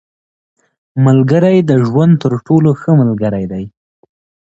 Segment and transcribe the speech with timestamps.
[1.05, 3.63] •ملګری د ژوند تر ټولو ښه ملګری دی.